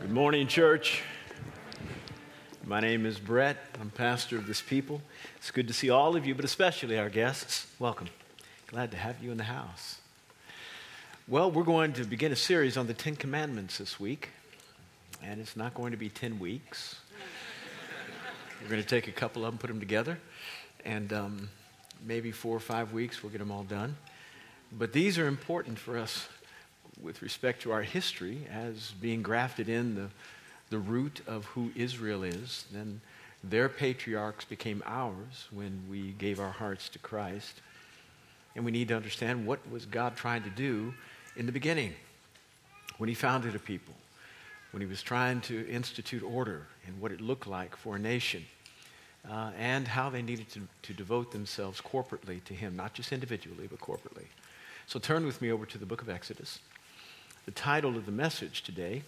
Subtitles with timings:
[0.00, 1.02] Good morning, church.
[2.64, 3.56] My name is Brett.
[3.80, 5.02] I'm pastor of this people.
[5.38, 7.66] It's good to see all of you, but especially our guests.
[7.80, 8.06] Welcome.
[8.68, 9.98] Glad to have you in the house.
[11.26, 14.28] Well, we're going to begin a series on the Ten Commandments this week,
[15.20, 16.94] and it's not going to be 10 weeks.
[18.62, 20.16] We're going to take a couple of them, put them together,
[20.84, 21.48] and um,
[22.06, 23.96] maybe four or five weeks we'll get them all done.
[24.70, 26.28] But these are important for us
[27.02, 30.08] with respect to our history as being grafted in the,
[30.70, 32.64] the root of who Israel is.
[32.72, 33.00] Then
[33.42, 37.60] their patriarchs became ours when we gave our hearts to Christ.
[38.56, 40.94] And we need to understand what was God trying to do
[41.36, 41.94] in the beginning
[42.96, 43.94] when he founded a people,
[44.72, 48.44] when he was trying to institute order and what it looked like for a nation.
[49.28, 53.68] Uh, and how they needed to, to devote themselves corporately to him, not just individually,
[53.68, 54.24] but corporately.
[54.86, 56.60] So turn with me over to the book of Exodus.
[57.48, 59.02] The title of the message today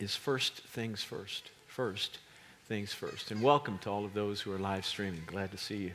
[0.00, 1.50] is First Things First.
[1.66, 2.20] First
[2.68, 3.30] Things First.
[3.30, 5.24] And welcome to all of those who are live streaming.
[5.26, 5.90] Glad to see you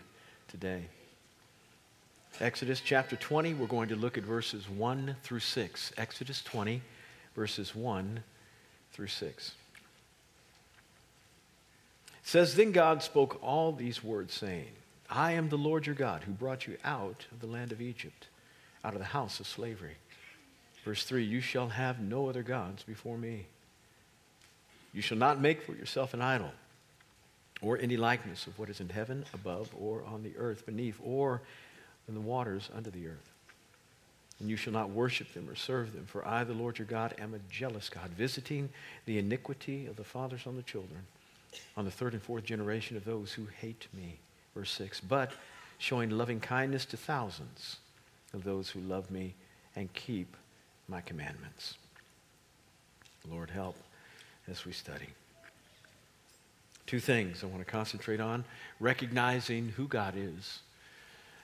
[0.47, 0.83] today.
[2.39, 5.93] Exodus chapter 20, we're going to look at verses 1 through 6.
[5.97, 6.83] Exodus 20,
[7.35, 8.21] verses 1
[8.91, 9.51] through 6.
[12.09, 14.69] It says, Then God spoke all these words, saying,
[15.09, 18.27] I am the Lord your God, who brought you out of the land of Egypt,
[18.85, 19.95] out of the house of slavery.
[20.83, 23.45] Verse 3 You shall have no other gods before me.
[24.93, 26.51] You shall not make for yourself an idol,
[27.61, 31.41] or any likeness of what is in heaven above, or on the earth beneath, or
[32.07, 33.31] in the waters under the earth.
[34.39, 37.15] And you shall not worship them or serve them, for I, the Lord your God,
[37.17, 38.69] am a jealous God, visiting
[39.05, 41.01] the iniquity of the fathers on the children,
[41.77, 44.17] on the third and fourth generation of those who hate me.
[44.53, 45.31] Verse 6 But
[45.77, 47.77] showing loving kindness to thousands
[48.33, 49.33] of those who love me
[49.75, 50.35] and keep
[50.87, 51.75] my commandments.
[53.29, 53.77] Lord, help
[54.49, 55.07] as we study.
[56.85, 58.43] Two things I want to concentrate on
[58.79, 60.59] recognizing who God is,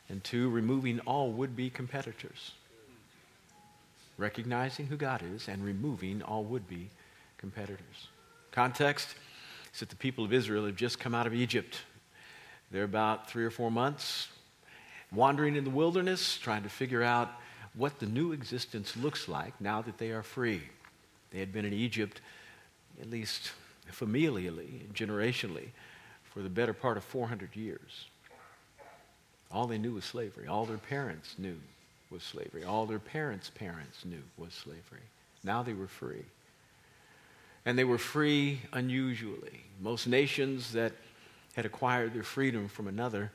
[0.09, 2.51] and two, removing all would be competitors.
[4.17, 6.89] Recognizing who God is and removing all would be
[7.37, 8.09] competitors.
[8.51, 9.15] Context
[9.73, 11.81] is that the people of Israel have just come out of Egypt.
[12.71, 14.27] They're about three or four months
[15.11, 17.31] wandering in the wilderness, trying to figure out
[17.75, 20.61] what the new existence looks like now that they are free.
[21.31, 22.21] They had been in Egypt,
[22.99, 23.51] at least
[23.91, 25.69] familially, generationally,
[26.23, 28.05] for the better part of 400 years.
[29.51, 30.47] All they knew was slavery.
[30.47, 31.57] All their parents knew
[32.09, 32.63] was slavery.
[32.63, 35.07] All their parents' parents knew was slavery.
[35.43, 36.25] Now they were free.
[37.65, 39.65] And they were free unusually.
[39.79, 40.93] Most nations that
[41.55, 43.31] had acquired their freedom from another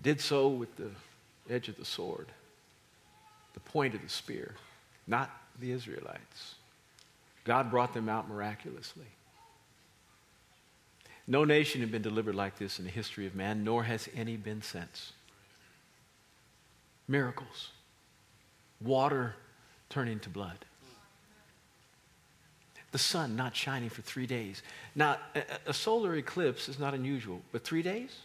[0.00, 0.90] did so with the
[1.50, 2.28] edge of the sword
[3.54, 4.54] the point of the spear,
[5.06, 5.30] not
[5.60, 6.56] the Israelites.
[7.44, 9.06] God brought them out miraculously.
[11.26, 14.36] No nation had been delivered like this in the history of man, nor has any
[14.36, 15.12] been since.
[17.06, 17.70] Miracles.
[18.80, 19.36] Water
[19.88, 20.64] turning to blood.
[22.90, 24.62] The sun not shining for three days.
[24.94, 25.16] Now,
[25.66, 28.18] a, solar eclipse is not unusual, but three days?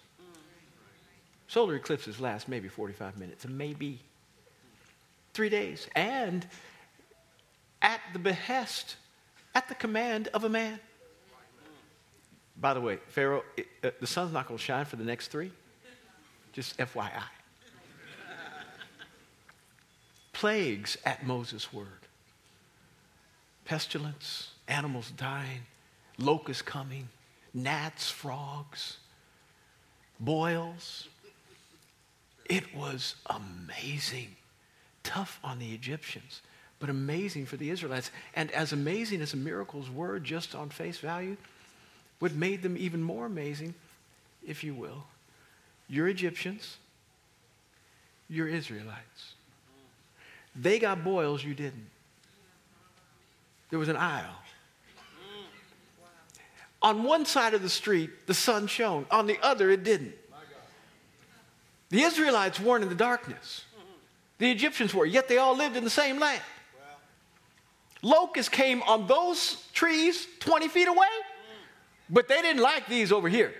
[1.47, 3.99] Solar eclipses last maybe 45 minutes, maybe
[5.37, 6.47] three days, and
[7.83, 8.95] at the behest,
[9.53, 10.79] at the command of a man.
[12.59, 15.27] By the way, Pharaoh, it, uh, the sun's not going to shine for the next
[15.27, 15.51] three.
[16.53, 17.21] Just FYI.
[20.33, 21.85] Plagues at Moses' word
[23.63, 25.61] pestilence, animals dying,
[26.17, 27.09] locusts coming,
[27.53, 28.97] gnats, frogs,
[30.19, 31.09] boils.
[32.49, 34.35] It was amazing
[35.07, 36.41] tough on the Egyptians,
[36.79, 38.11] but amazing for the Israelites.
[38.35, 41.37] And as amazing as the miracles were just on face value,
[42.19, 43.73] what made them even more amazing,
[44.45, 45.05] if you will,
[45.87, 46.77] you're Egyptians,
[48.29, 49.33] you're Israelites.
[50.55, 51.89] They got boils, you didn't.
[53.69, 54.35] There was an aisle.
[56.81, 59.05] On one side of the street, the sun shone.
[59.09, 60.15] On the other, it didn't.
[61.89, 63.63] The Israelites weren't in the darkness.
[64.37, 66.41] The Egyptians were, yet they all lived in the same land.
[68.03, 71.07] Locusts came on those trees 20 feet away,
[72.09, 73.53] but they didn't like these over here.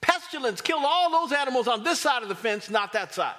[0.00, 3.34] Pestilence killed all those animals on this side of the fence, not that side.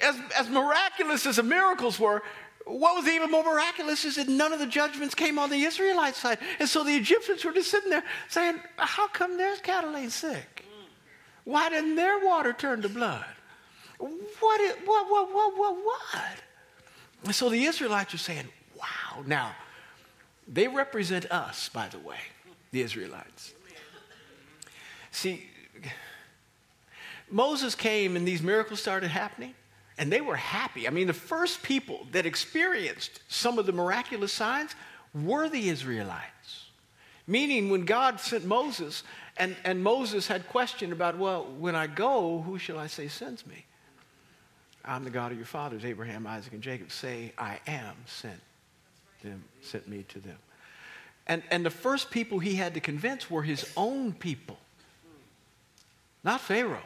[0.00, 2.22] As, as miraculous as the miracles were,
[2.66, 6.16] what was even more miraculous is that none of the judgments came on the Israelite
[6.16, 6.38] side.
[6.58, 10.64] And so the Egyptians were just sitting there saying, How come their cattle ain't sick?
[11.44, 13.24] Why didn't their water turn to blood?
[13.98, 16.32] What, is, what, what, what, what, what?
[17.24, 18.46] And so the Israelites are saying,
[18.78, 19.54] wow, Now,
[20.48, 22.18] they represent us, by the way,
[22.70, 23.52] the Israelites.
[25.10, 25.44] See,
[27.30, 29.54] Moses came and these miracles started happening,
[29.98, 30.86] and they were happy.
[30.86, 34.74] I mean, the first people that experienced some of the miraculous signs
[35.14, 36.66] were the Israelites.
[37.26, 39.02] Meaning, when God sent Moses,
[39.36, 43.44] and, and Moses had questioned about, well, when I go, who shall I say sends
[43.46, 43.65] me?
[44.86, 46.92] I'm the God of your fathers, Abraham, Isaac, and Jacob.
[46.92, 48.40] Say, I am sent
[49.22, 50.38] them, sent me to them.
[51.26, 54.58] And, and the first people he had to convince were his own people,
[56.22, 56.82] not Pharaoh.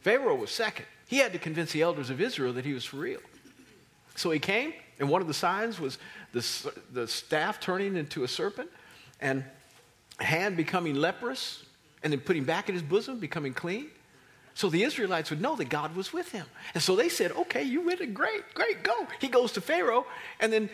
[0.00, 0.86] Pharaoh was second.
[1.06, 3.20] He had to convince the elders of Israel that he was for real.
[4.16, 5.98] So he came, and one of the signs was
[6.32, 8.70] the, the staff turning into a serpent,
[9.20, 9.44] and
[10.18, 11.64] hand becoming leprous,
[12.02, 13.88] and then putting back in his bosom, becoming clean.
[14.56, 16.46] So the Israelites would know that God was with him.
[16.72, 18.14] And so they said, okay, you win it.
[18.14, 19.06] Great, great, go.
[19.20, 20.06] He goes to Pharaoh
[20.40, 20.70] and then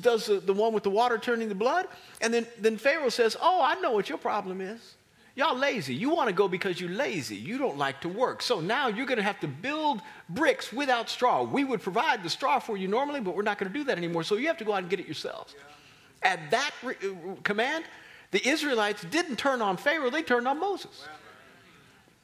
[0.00, 1.88] does the, the one with the water turning the blood.
[2.22, 4.94] And then, then Pharaoh says, oh, I know what your problem is.
[5.34, 5.94] Y'all lazy.
[5.94, 7.36] You want to go because you're lazy.
[7.36, 8.40] You don't like to work.
[8.40, 10.00] So now you're going to have to build
[10.30, 11.42] bricks without straw.
[11.42, 13.98] We would provide the straw for you normally, but we're not going to do that
[13.98, 14.22] anymore.
[14.22, 15.54] So you have to go out and get it yourselves.
[15.54, 16.32] Yeah.
[16.32, 17.84] At that re- uh, command,
[18.30, 21.06] the Israelites didn't turn on Pharaoh, they turned on Moses.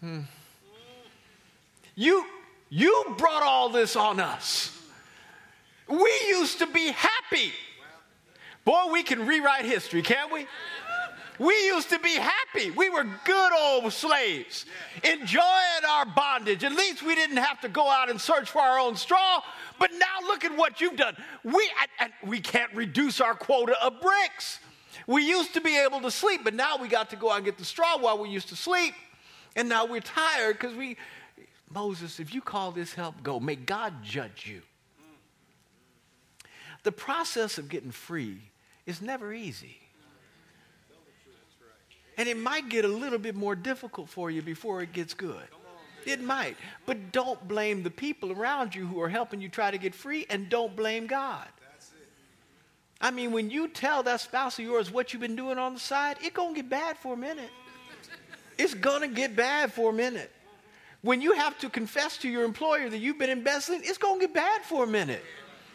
[0.00, 0.20] Hmm.
[1.96, 2.25] You,
[2.69, 4.78] you brought all this on us.
[5.88, 7.52] We used to be happy.
[8.64, 10.46] Boy, we can rewrite history, can't we?
[11.38, 12.70] We used to be happy.
[12.70, 14.64] We were good old slaves,
[15.04, 16.64] enjoying our bondage.
[16.64, 19.43] At least we didn't have to go out and search for our own straw.
[19.78, 21.16] But now look at what you've done.
[21.44, 21.70] We,
[22.26, 24.60] we can't reduce our quota of bricks.
[25.06, 27.44] We used to be able to sleep, but now we got to go out and
[27.44, 28.94] get the straw while we used to sleep.
[29.54, 30.96] And now we're tired because we,
[31.76, 33.38] Moses, if you call this help, go.
[33.38, 34.62] May God judge you.
[36.84, 38.38] The process of getting free
[38.87, 39.76] is never easy.
[42.17, 45.49] And it might get a little bit more difficult for you before it gets good.
[46.06, 46.56] It might.
[46.87, 50.25] But don't blame the people around you who are helping you try to get free,
[50.31, 51.46] and don't blame God.
[53.02, 55.81] I mean, when you tell that spouse of yours what you've been doing on the
[55.81, 57.50] side, it's going to get bad for a minute.
[58.56, 60.32] It's going to get bad for a minute.
[61.06, 64.26] When you have to confess to your employer that you've been embezzling, it's going to
[64.26, 65.23] get bad for a minute.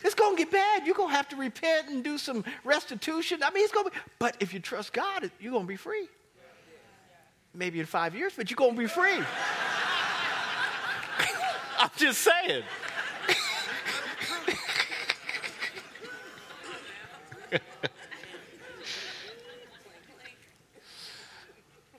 [0.04, 0.86] It's going to get bad.
[0.86, 3.42] You're going to have to repent and do some restitution.
[3.42, 5.78] I mean, it's going to be, but if you trust God, you're going to be
[5.78, 6.10] free.
[7.54, 9.19] Maybe in five years, but you're going to be free.
[11.80, 12.63] I'm just saying.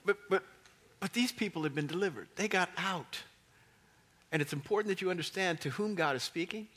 [0.05, 0.43] but, but
[1.03, 3.19] but these people have been delivered, they got out.
[4.31, 6.69] And it's important that you understand to whom God is speaking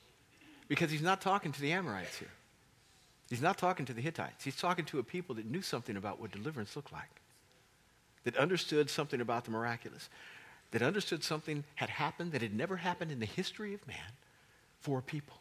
[0.66, 2.32] because he's not talking to the Amorites here.
[3.30, 4.42] He's not talking to the Hittites.
[4.42, 7.20] He's talking to a people that knew something about what deliverance looked like,
[8.24, 10.08] that understood something about the miraculous,
[10.72, 14.10] that understood something had happened that had never happened in the history of man
[14.80, 15.36] for people.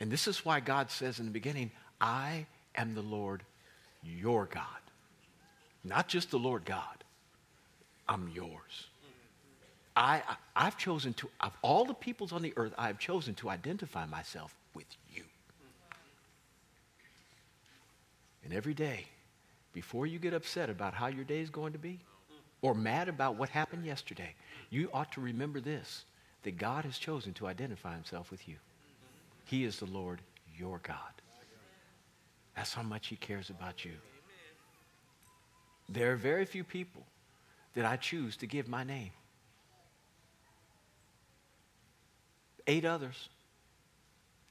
[0.00, 1.70] And this is why God says in the beginning,
[2.00, 2.46] I
[2.76, 3.42] am the Lord
[4.02, 4.64] your God.
[5.84, 7.03] Not just the Lord God,
[8.08, 8.88] I'm yours.
[9.96, 10.22] I,
[10.56, 13.48] I, have chosen to, of all the peoples on the earth, I have chosen to
[13.48, 15.22] identify myself with you.
[18.44, 19.06] And every day,
[19.72, 22.00] before you get upset about how your day is going to be,
[22.60, 24.34] or mad about what happened yesterday,
[24.70, 26.04] you ought to remember this
[26.42, 28.56] that God has chosen to identify himself with you.
[29.44, 30.20] He is the Lord
[30.58, 30.96] your God.
[32.56, 33.92] That's how much he cares about you.
[35.88, 37.06] There are very few people
[37.74, 39.10] that I choose to give my name.
[42.66, 43.28] Eight others.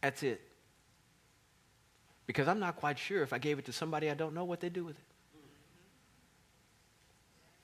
[0.02, 0.42] That's it.
[2.26, 4.60] Because I'm not quite sure if I gave it to somebody I don't know what
[4.60, 5.06] they do with it.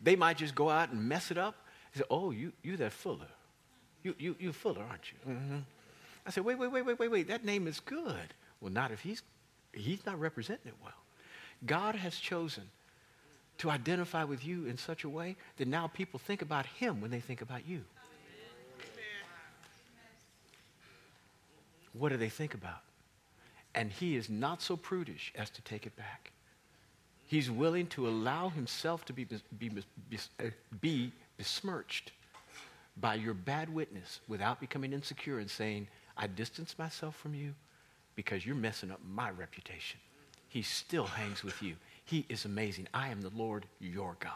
[0.01, 1.56] They might just go out and mess it up
[1.96, 3.28] say, Oh, you, you that Fuller.
[4.04, 5.34] You, you, you Fuller, aren't you?
[5.34, 5.58] Mm-hmm.
[6.25, 7.28] I said, wait, wait, wait, wait, wait, wait.
[7.28, 8.34] That name is good.
[8.62, 9.24] Well, not if he's,
[9.74, 10.94] he's not representing it well.
[11.66, 12.63] God has chosen
[13.60, 17.12] to identify with you in such a way that now people think about him when
[17.12, 17.84] they think about you.
[21.94, 22.82] What do they think about?
[23.75, 26.32] And he is not so prudish as to take it back.
[27.25, 29.72] He's willing to allow himself to be, be,
[30.39, 30.46] uh,
[30.82, 32.12] be besmirched
[32.98, 35.88] by your bad witness without becoming insecure and saying,
[36.18, 37.54] I distance myself from you
[38.16, 40.00] because you're messing up my reputation.
[40.48, 41.75] He still hangs with you.
[42.10, 42.88] He is amazing.
[42.92, 44.34] I am the Lord your God.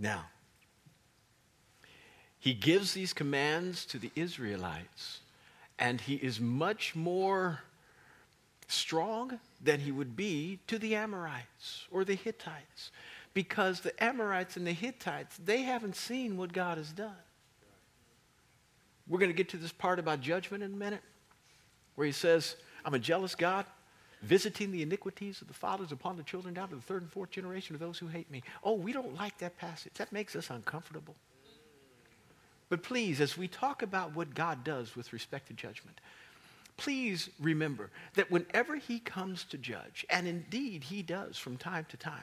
[0.00, 0.24] Now,
[2.40, 5.20] he gives these commands to the Israelites,
[5.78, 7.60] And he is much more
[8.66, 12.90] strong than he would be to the Amorites or the Hittites.
[13.32, 17.14] Because the Amorites and the Hittites, they haven't seen what God has done.
[19.06, 21.02] We're going to get to this part about judgment in a minute,
[21.94, 23.66] where he says, I'm a jealous God,
[24.22, 27.30] visiting the iniquities of the fathers upon the children down to the third and fourth
[27.30, 28.42] generation of those who hate me.
[28.62, 29.92] Oh, we don't like that passage.
[29.94, 31.14] That makes us uncomfortable.
[32.68, 36.00] But please, as we talk about what God does with respect to judgment,
[36.76, 41.96] please remember that whenever he comes to judge, and indeed he does from time to
[41.96, 42.22] time,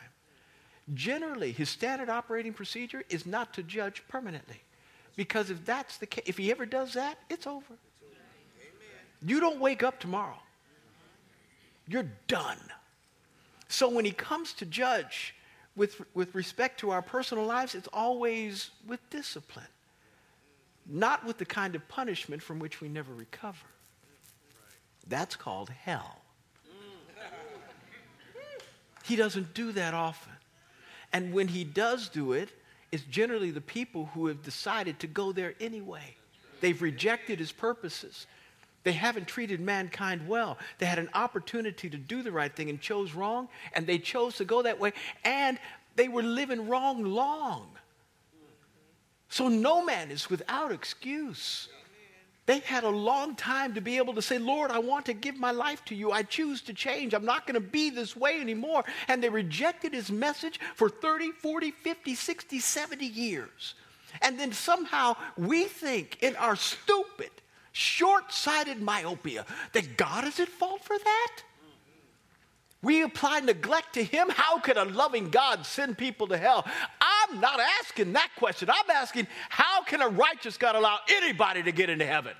[0.94, 4.62] generally his standard operating procedure is not to judge permanently.
[5.18, 7.74] Because if that's the case, if he ever does that, it's over.
[9.22, 10.38] You don't wake up tomorrow.
[11.88, 12.60] You're done.
[13.70, 15.36] So when he comes to judge
[15.76, 19.68] with, with respect to our personal lives, it's always with discipline
[20.88, 23.68] not with the kind of punishment from which we never recover.
[25.08, 26.22] That's called hell.
[29.04, 30.34] He doesn't do that often.
[31.14, 32.50] And when he does do it,
[32.92, 36.16] it's generally the people who have decided to go there anyway.
[36.60, 38.28] They've rejected his purposes.
[38.88, 40.58] They haven't treated mankind well.
[40.78, 44.38] They had an opportunity to do the right thing and chose wrong, and they chose
[44.38, 44.94] to go that way,
[45.26, 45.60] and
[45.98, 47.68] they were living wrong long.
[49.28, 51.68] So no man is without excuse.
[52.46, 55.36] They had a long time to be able to say, Lord, I want to give
[55.36, 56.14] my life to you.
[56.14, 57.14] I choose to change.
[57.14, 58.86] I'm not going to be this way anymore.
[59.10, 63.76] And they rejected his message for 30, 40, 50, 60, 70 years.
[64.22, 67.32] And then somehow we think in our stupid,
[67.78, 71.32] short sighted myopia that God is at fault for that.
[72.82, 74.30] We apply neglect to Him.
[74.30, 76.66] How could a loving God send people to hell?
[77.02, 78.70] I'm not asking that question.
[78.70, 82.34] I'm asking, how can a righteous God allow anybody to get into heaven?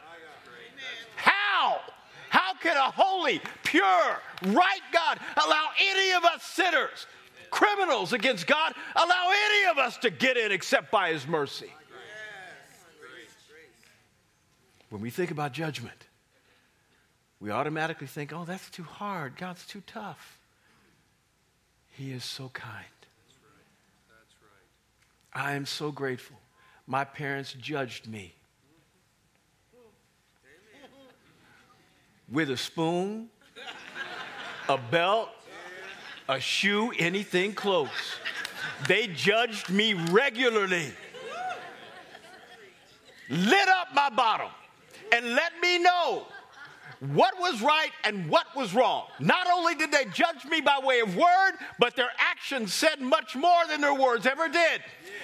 [1.16, 1.82] How?
[2.30, 7.08] How can a holy, pure, right God allow any of us sinners,
[7.52, 11.72] criminals against God, allow any of us to get in except by His mercy?
[14.90, 16.08] When we think about judgment,
[17.40, 19.38] we automatically think, oh, that's too hard.
[19.38, 20.40] God's too tough.
[21.90, 22.86] He is so kind.
[25.34, 26.38] I am so grateful.
[26.88, 28.34] My parents judged me
[32.32, 33.30] with a spoon,
[34.68, 35.30] a belt,
[36.28, 37.90] a shoe, anything close.
[38.88, 40.92] They judged me regularly.
[43.30, 44.50] Lit up my bottom
[45.12, 46.26] and let me know
[47.00, 49.06] what was right and what was wrong.
[49.20, 53.36] Not only did they judge me by way of word, but their actions said much
[53.36, 54.82] more than their words ever did.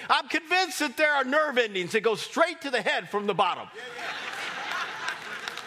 [0.08, 3.34] I'm convinced that there are nerve endings that go straight to the head from the
[3.34, 3.68] bottom.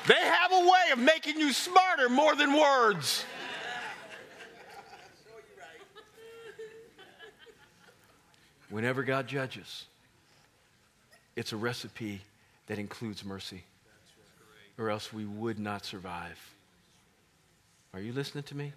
[0.08, 3.26] They have a way of making you smarter more than words.
[8.70, 9.86] Whenever God judges,
[11.36, 12.22] it's a recipe
[12.68, 13.64] that includes mercy
[14.78, 16.40] or else we would not survive.
[17.94, 18.74] Are you listening to me?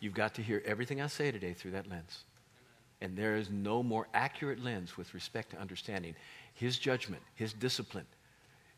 [0.00, 2.24] You've got to hear everything I say today through that lens.
[3.00, 6.14] And there is no more accurate lens with respect to understanding
[6.54, 8.06] His judgment, His discipline,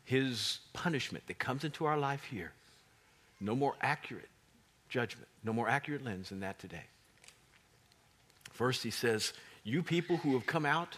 [0.03, 2.51] His punishment that comes into our life here.
[3.39, 4.29] No more accurate
[4.89, 6.83] judgment, no more accurate lens than that today.
[8.51, 9.33] First, He says,
[9.63, 10.97] You people who have come out,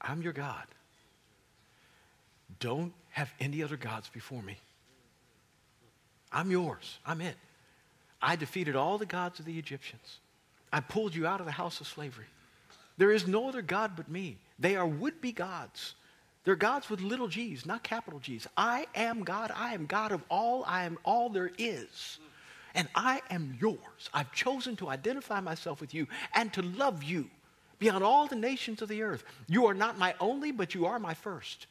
[0.00, 0.64] I'm your God.
[2.60, 4.58] Don't have any other gods before me.
[6.30, 6.98] I'm yours.
[7.06, 7.34] I'm it.
[8.20, 10.18] I defeated all the gods of the Egyptians.
[10.70, 12.26] I pulled you out of the house of slavery.
[12.98, 14.36] There is no other God but me.
[14.58, 15.94] They are would be gods.
[16.44, 18.46] They're gods with little g's, not capital G's.
[18.54, 19.50] I am God.
[19.56, 20.62] I am God of all.
[20.66, 22.18] I am all there is.
[22.74, 24.10] And I am yours.
[24.12, 27.30] I've chosen to identify myself with you and to love you
[27.78, 29.24] beyond all the nations of the earth.
[29.48, 31.66] You are not my only, but you are my first.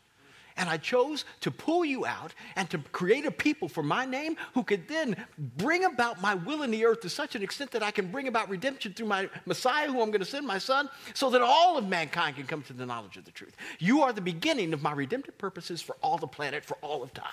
[0.57, 4.37] And I chose to pull you out and to create a people for my name
[4.53, 5.25] who could then
[5.57, 8.29] bring about my will in the earth to such an extent that I can bring
[8.29, 11.77] about redemption through my Messiah, who I'm going to send, my son, so that all
[11.77, 13.55] of mankind can come to the knowledge of the truth.
[13.79, 17.13] You are the beginning of my redemptive purposes for all the planet, for all of
[17.13, 17.27] time.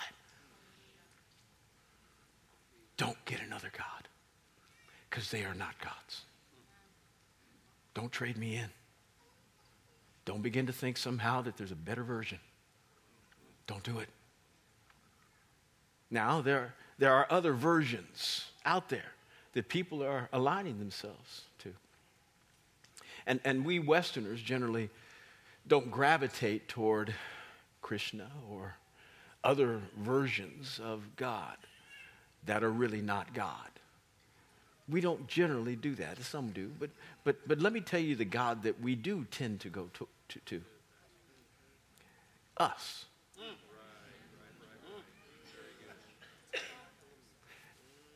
[2.97, 4.09] Don't get another God
[5.09, 6.23] because they are not gods.
[7.95, 8.71] Don't trade me in.
[10.25, 12.39] Don't begin to think somehow that there's a better version.
[13.73, 14.09] Don't do it.
[16.11, 19.13] Now, there, there are other versions out there
[19.55, 21.73] that people are aligning themselves to.
[23.27, 24.91] And, and we Westerners generally
[25.67, 27.15] don't gravitate toward
[27.81, 28.75] Krishna or
[29.43, 31.57] other versions of God
[32.45, 33.71] that are really not God.
[34.87, 36.23] We don't generally do that.
[36.23, 36.71] Some do.
[36.79, 36.91] But,
[37.25, 40.07] but, but let me tell you the God that we do tend to go to.
[40.29, 40.63] to, to.
[42.59, 43.07] Us.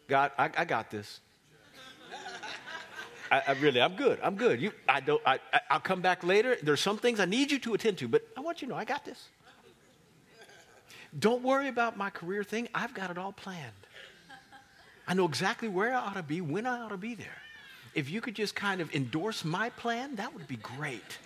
[0.08, 1.20] God, I, I got this.
[3.30, 4.20] I, I, really, I'm good.
[4.22, 4.60] I'm good.
[4.60, 5.20] You, I don't.
[5.26, 6.56] I, I'll come back later.
[6.62, 8.78] There's some things I need you to attend to, but I want you to know
[8.78, 9.28] I got this.
[11.18, 12.68] Don't worry about my career thing.
[12.74, 13.72] I've got it all planned.
[15.08, 17.42] I know exactly where I ought to be, when I ought to be there.
[17.94, 21.18] If you could just kind of endorse my plan, that would be great.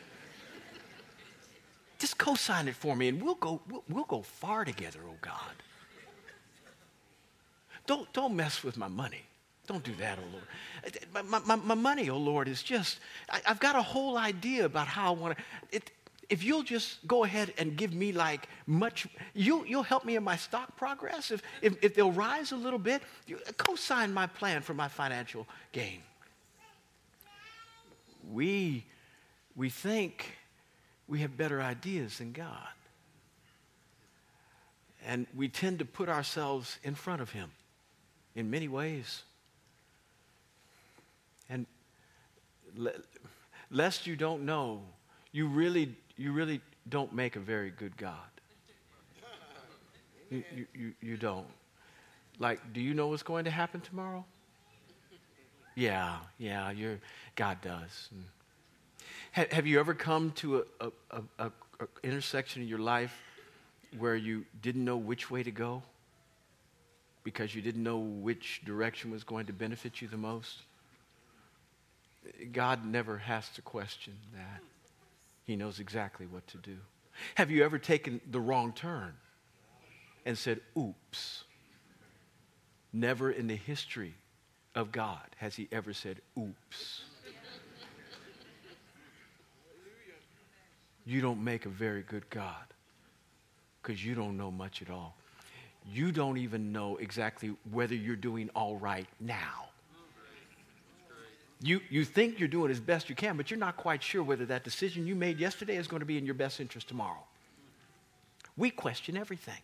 [1.99, 3.61] Just co-sign it for me, and we'll go.
[3.69, 5.01] We'll, we'll go far together.
[5.07, 5.55] Oh God.
[7.87, 9.25] Don't don't mess with my money.
[9.71, 11.25] Don't do that, oh Lord.
[11.31, 12.99] My, my, my money, oh Lord, is just,
[13.31, 15.39] I, have got a whole idea about how I want
[15.71, 15.81] to.
[16.29, 20.25] If you'll just go ahead and give me like much, you, you'll help me in
[20.25, 21.31] my stock progress.
[21.31, 24.89] If, if, if they'll rise a little bit, you co sign my plan for my
[24.89, 26.03] financial gain.
[28.29, 28.87] We,
[29.55, 30.37] we think
[31.07, 32.75] we have better ideas than God.
[35.07, 37.53] And we tend to put ourselves in front of Him
[38.35, 39.23] in many ways.
[41.49, 41.67] And
[43.71, 44.83] lest you don't know,
[45.33, 48.17] you really, you really don't make a very good God.
[50.31, 50.45] You,
[50.75, 51.47] you, you, don't.
[52.39, 54.25] Like, do you know what's going to happen tomorrow?
[55.75, 56.99] Yeah, yeah, you
[57.35, 58.11] God does.
[58.15, 58.23] Mm.
[59.33, 63.17] Have, have you ever come to a, a, a, a intersection in your life
[63.99, 65.83] where you didn't know which way to go
[67.25, 70.63] because you didn't know which direction was going to benefit you the most?
[72.53, 74.61] God never has to question that.
[75.45, 76.77] He knows exactly what to do.
[77.35, 79.13] Have you ever taken the wrong turn
[80.25, 81.45] and said, oops?
[82.93, 84.15] Never in the history
[84.75, 87.03] of God has he ever said, oops.
[91.05, 92.55] You don't make a very good God
[93.83, 95.17] because you don't know much at all.
[95.87, 99.67] You don't even know exactly whether you're doing all right now.
[101.63, 104.47] You, you think you're doing as best you can, but you're not quite sure whether
[104.47, 107.23] that decision you made yesterday is going to be in your best interest tomorrow.
[108.57, 109.61] We question everything.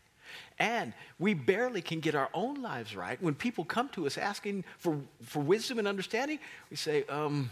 [0.58, 3.20] And we barely can get our own lives right.
[3.22, 6.38] When people come to us asking for, for wisdom and understanding,
[6.70, 7.50] we say, um,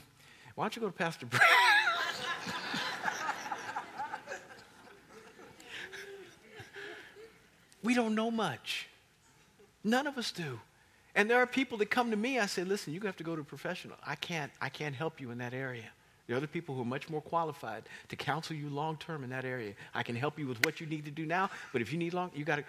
[0.54, 1.42] why don't you go to Pastor Brad?
[7.84, 8.88] We don't know much.
[9.84, 10.58] None of us do.
[11.14, 13.36] And there are people that come to me, I say, listen, you have to go
[13.36, 13.96] to a professional.
[14.04, 15.84] I can't, I can't help you in that area.
[16.26, 19.30] There are other people who are much more qualified to counsel you long term in
[19.30, 19.74] that area.
[19.94, 22.14] I can help you with what you need to do now, but if you need
[22.14, 22.64] long, you got to.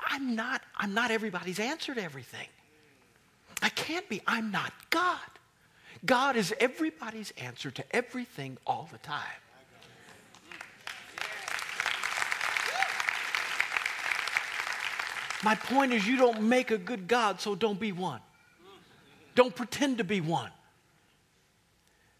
[0.00, 2.48] I'm not, I'm not everybody's answer to everything.
[3.62, 4.22] I can't be.
[4.26, 5.18] I'm not God.
[6.04, 9.22] God is everybody's answer to everything all the time.
[15.46, 18.18] My point is, you don't make a good God, so don't be one.
[19.36, 20.50] Don't pretend to be one.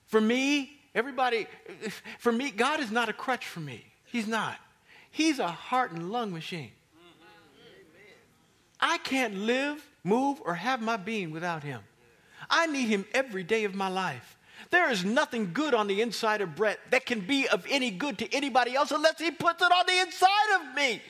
[0.07, 1.49] For me, everybody,
[2.21, 3.85] for me, God is not a crutch for me.
[4.05, 4.59] He's not.
[5.11, 6.71] He's a heart and lung machine.
[8.79, 11.81] I can't live, move, or have my being without Him.
[12.49, 14.39] I need Him every day of my life.
[14.71, 18.19] There is nothing good on the inside of Brett that can be of any good
[18.19, 21.03] to anybody else unless He puts it on the inside of me.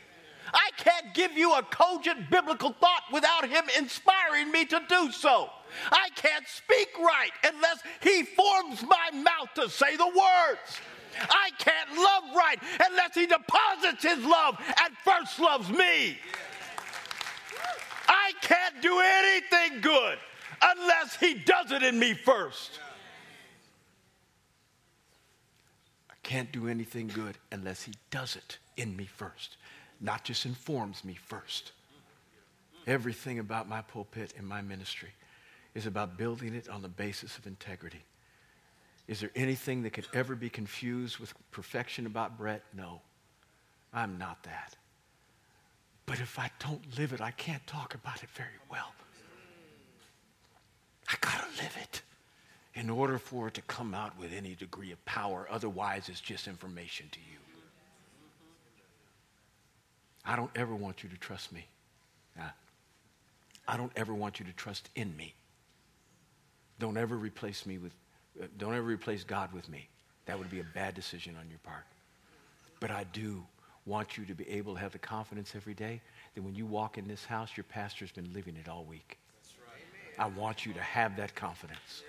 [0.57, 5.51] I can't give you a cogent biblical thought without Him inspiring me to do so.
[5.93, 10.81] I can't speak right unless He forms my mouth to say the words.
[11.21, 16.19] I can't love right unless He deposits His love and first loves me.
[18.09, 20.19] I can't do anything good
[20.63, 22.81] unless He does it in me first.
[26.11, 29.59] I can't do anything good unless He does it in me first
[30.01, 31.73] not just informs me first.
[32.87, 35.11] Everything about my pulpit and my ministry
[35.75, 38.05] is about building it on the basis of integrity.
[39.09, 42.63] Is there anything that could ever be confused with perfection about Brett?
[42.75, 43.01] No.
[43.93, 44.75] I'm not that.
[46.07, 48.93] But if I don't live it, I can't talk about it very well.
[51.09, 52.03] I gotta live it
[52.75, 55.47] in order for it to come out with any degree of power.
[55.51, 57.39] Otherwise, it's just information to you.
[60.27, 61.67] I don't ever want you to trust me.
[63.69, 65.35] I don't ever want you to trust in me.
[66.79, 67.93] Don't ever replace me with,
[68.41, 69.89] uh, don't ever replace God with me.
[70.27, 71.85] That would be a bad decision on your part.
[72.81, 73.45] But I do
[73.87, 76.01] want you to be able to have the confidence every day
[76.35, 79.19] that when you walk in this house, your pastor's been living it all week.
[79.65, 80.25] Right.
[80.25, 82.03] I want you to have that confidence.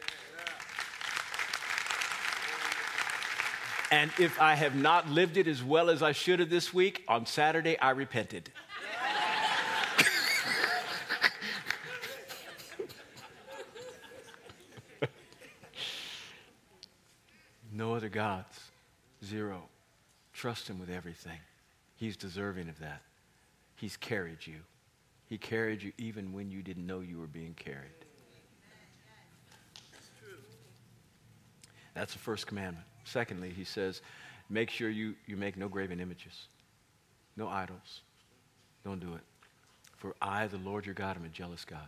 [3.89, 7.05] And if I have not lived it as well as I should have this week,
[7.07, 8.51] on Saturday I repented.
[17.71, 18.59] no other gods.
[19.23, 19.63] Zero.
[20.33, 21.39] Trust Him with everything.
[21.95, 23.01] He's deserving of that.
[23.75, 24.57] He's carried you.
[25.27, 27.91] He carried you even when you didn't know you were being carried.
[31.93, 32.85] That's the first commandment.
[33.07, 34.01] Secondly, he says,
[34.49, 36.47] make sure you, you make no graven images,
[37.37, 38.01] no idols.
[38.83, 39.21] Don't do it.
[39.95, 41.87] For I, the Lord your God, am a jealous God.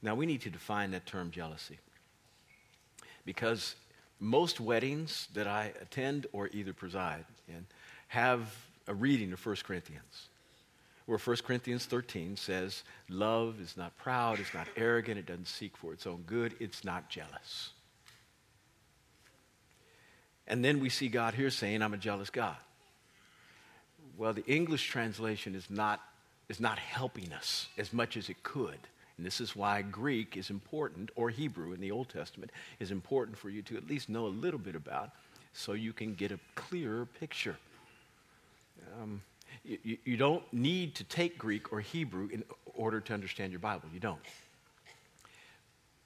[0.00, 1.78] Now, we need to define that term jealousy.
[3.24, 3.74] Because
[4.18, 7.66] most weddings that I attend or either preside in
[8.08, 8.54] have
[8.88, 10.28] a reading of 1 Corinthians,
[11.06, 15.76] where 1 Corinthians 13 says, Love is not proud, it's not arrogant, it doesn't seek
[15.76, 17.70] for its own good, it's not jealous.
[20.46, 22.56] And then we see God here saying, I'm a jealous God.
[24.18, 26.00] Well, the English translation is not,
[26.48, 28.78] is not helping us as much as it could.
[29.16, 32.50] And this is why Greek is important, or Hebrew in the Old Testament
[32.80, 35.10] is important for you to at least know a little bit about
[35.52, 37.56] so you can get a clearer picture.
[39.00, 39.22] Um,
[39.64, 42.42] you, you don't need to take Greek or Hebrew in
[42.74, 43.88] order to understand your Bible.
[43.92, 44.20] You don't.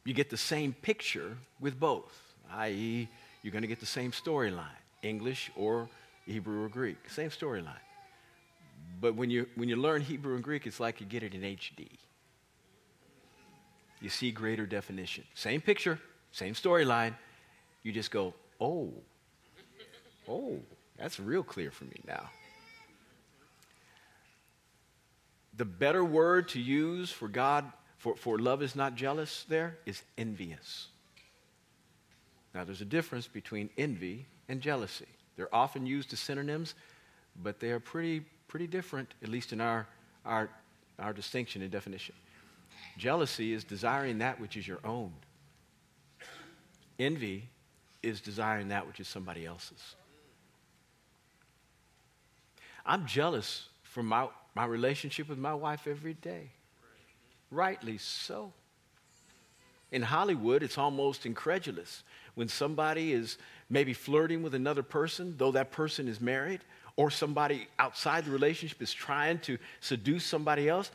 [0.05, 3.09] You get the same picture with both, i.e.,
[3.47, 5.89] you're going to get the same storyline English or
[6.27, 7.79] Hebrew or Greek, same storyline.
[9.01, 11.43] But when you, when you learn Hebrew and Greek, it's like you get it in
[11.43, 11.87] HD.
[14.01, 15.23] You see greater definition.
[15.35, 16.01] Same picture,
[16.33, 17.15] same storyline.
[17.85, 18.93] You just go, oh,
[20.29, 20.59] oh,
[20.99, 22.29] that's real clear for me now.
[25.57, 27.65] The better word to use for God,
[27.97, 30.89] for, for love is not jealous there, is envious.
[32.57, 35.05] Now, there's a difference between envy and jealousy.
[35.37, 36.75] They're often used as synonyms,
[37.43, 39.87] but they are pretty, pretty different, at least in our,
[40.25, 40.49] our,
[40.99, 42.15] our distinction and definition.
[42.97, 45.13] Jealousy is desiring that which is your own,
[46.99, 47.47] envy
[48.03, 49.95] is desiring that which is somebody else's.
[52.87, 56.53] I'm jealous for my, my relationship with my wife every day.
[57.51, 58.55] Rightly so.
[59.93, 62.03] In Hollywood, it's almost incredulous
[62.35, 63.39] when somebody is
[63.71, 66.61] maybe flirting with another person, though that person is married,
[66.97, 70.91] or somebody outside the relationship is trying to seduce somebody else,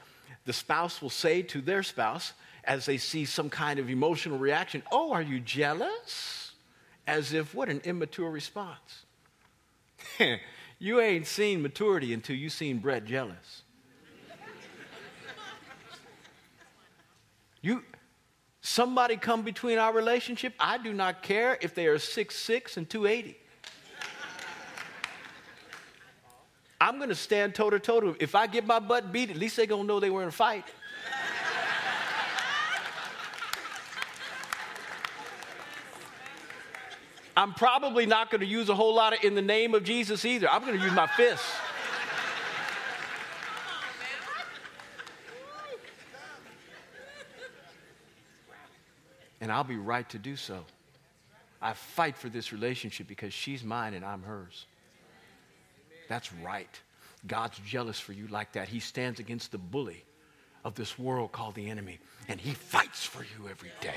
[0.46, 4.84] the spouse will say to their spouse, as they see some kind of emotional reaction,
[4.92, 6.52] Oh, are you jealous?
[7.08, 9.04] As if, what an immature response.
[10.80, 13.64] you ain't seen maturity until you've seen Brett jealous.
[17.62, 17.84] you,
[18.62, 22.90] somebody come between our relationship, I do not care if they are six six and
[22.90, 23.38] 280.
[26.80, 28.16] I'm going to stand toe to toe.
[28.20, 30.30] If I get my butt beat, at least they're going to know they were in
[30.30, 30.66] a fight.
[37.38, 40.26] I'm probably not going to use a whole lot of in the name of Jesus
[40.26, 40.50] either.
[40.50, 41.48] I'm going to use my fists.
[49.42, 50.64] And I'll be right to do so.
[51.62, 54.66] I fight for this relationship because she's mine and I'm hers.
[56.08, 56.80] That's right.
[57.28, 58.68] God's jealous for you like that.
[58.68, 60.04] He stands against the bully
[60.64, 63.96] of this world called the enemy, and he fights for you every day.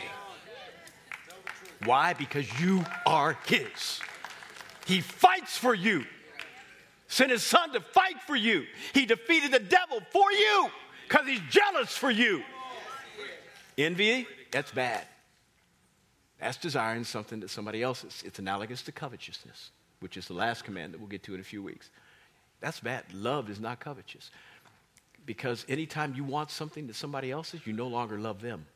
[1.84, 2.14] Why?
[2.14, 4.00] Because you are his.
[4.86, 6.04] He fights for you.
[7.08, 8.64] Sent his son to fight for you.
[8.92, 10.68] He defeated the devil for you
[11.08, 12.42] because he's jealous for you.
[13.76, 15.04] Envy, that's bad.
[16.44, 18.22] That's desiring something that somebody else is.
[18.22, 21.44] It's analogous to covetousness, which is the last command that we'll get to in a
[21.44, 21.88] few weeks.
[22.60, 23.04] That's bad.
[23.14, 24.30] Love is not covetous.
[25.24, 28.66] Because anytime you want something that somebody else is, you no longer love them.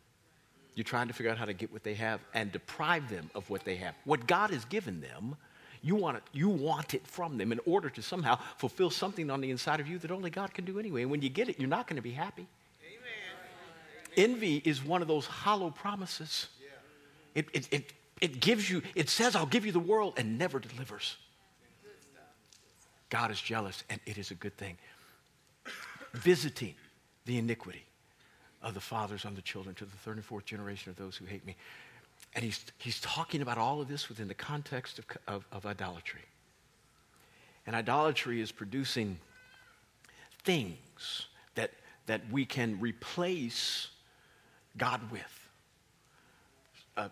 [0.76, 3.50] You're trying to figure out how to get what they have and deprive them of
[3.50, 3.94] what they have.
[4.04, 5.36] What God has given them,
[5.82, 9.42] you want it, you want it from them in order to somehow fulfill something on
[9.42, 11.02] the inside of you that only God can do anyway.
[11.02, 12.46] And when you get it, you're not going to be happy.
[12.82, 14.30] Amen.
[14.30, 16.48] Envy is one of those hollow promises.
[17.38, 20.58] It, it, it, it gives you, it says, I'll give you the world and never
[20.58, 21.16] delivers.
[23.10, 24.76] God is jealous, and it is a good thing.
[26.14, 26.74] Visiting
[27.26, 27.84] the iniquity
[28.60, 31.26] of the fathers on the children to the third and fourth generation of those who
[31.26, 31.54] hate me.
[32.34, 36.22] And he's, he's talking about all of this within the context of, of, of idolatry.
[37.68, 39.16] And idolatry is producing
[40.42, 41.70] things that,
[42.06, 43.90] that we can replace
[44.76, 45.48] God with.
[46.96, 47.08] Uh,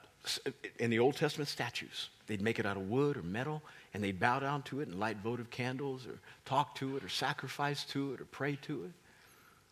[0.79, 3.63] in the Old Testament statues, they'd make it out of wood or metal,
[3.95, 7.09] and they'd bow down to it and light votive candles or talk to it or
[7.09, 8.93] sacrifice to it or pray to it.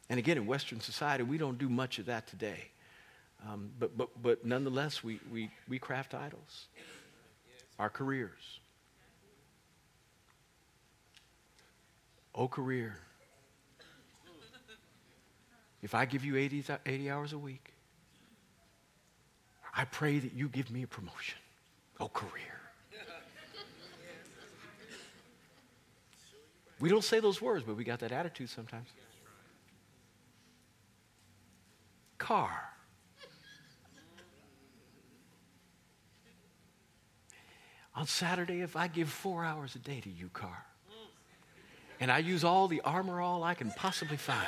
[0.09, 2.71] And again, in Western society, we don't do much of that today.
[3.49, 6.67] Um, but, but, but nonetheless, we, we, we craft idols,
[7.79, 8.61] our careers.
[12.35, 12.97] Oh, career.
[15.83, 17.74] If I give you 80, 80 hours a week,
[19.77, 21.39] I pray that you give me a promotion.
[21.99, 22.61] Oh, career.
[26.81, 28.89] We don't say those words, but we got that attitude sometimes.
[32.19, 32.51] Car.
[37.97, 40.65] On Saturday, if I give four hours a day to you, car,
[42.01, 44.47] and I use all the armor all I can possibly find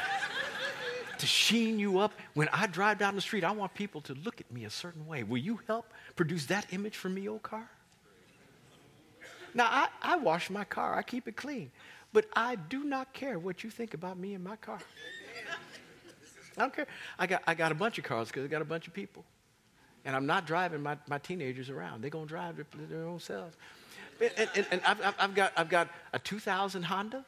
[1.20, 4.40] to sheen you up, when I drive down the street, I want people to look
[4.40, 5.22] at me a certain way.
[5.22, 7.68] Will you help produce that image for me, old car?
[9.54, 11.70] Now, I, I wash my car, I keep it clean,
[12.12, 14.78] but I do not care what you think about me and my car.
[16.56, 16.86] I don't care.
[17.18, 19.24] I got, I got a bunch of cars because I got a bunch of people.
[20.04, 22.02] And I'm not driving my, my teenagers around.
[22.02, 23.56] They're going to drive their, their own selves.
[24.20, 27.24] And, and, and I've, I've, got, I've got a 2000 Honda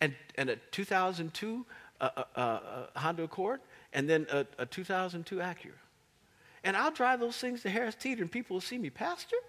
[0.00, 1.64] and, and a 2002
[2.00, 3.60] uh, uh, uh, Honda Accord
[3.92, 5.72] and then a, a 2002 Acura.
[6.64, 9.36] And I'll drive those things to Harris Teeter and people will see me, Pastor?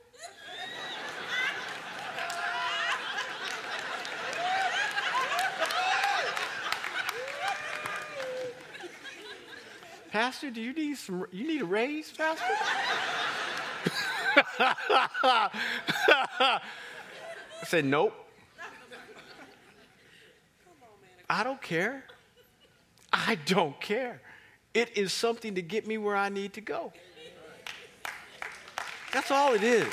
[10.12, 12.45] Pastor, do you need some you need a raise, Pastor?
[14.60, 15.49] I
[17.63, 18.13] said, Nope.
[21.29, 22.03] I don't care.
[23.12, 24.22] I don't care.
[24.74, 26.93] It is something to get me where I need to go.
[29.12, 29.88] That's all it is.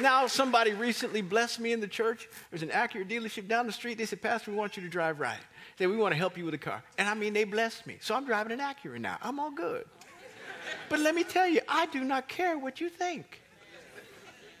[0.00, 2.28] Now, somebody recently blessed me in the church.
[2.50, 3.96] There's an Acura dealership down the street.
[3.96, 5.38] They said, Pastor, we want you to drive right.
[5.76, 6.82] They said, we want to help you with a car.
[6.98, 7.98] And I mean, they blessed me.
[8.00, 9.18] So I'm driving an Acura now.
[9.22, 9.84] I'm all good.
[10.88, 13.40] But let me tell you, I do not care what you think.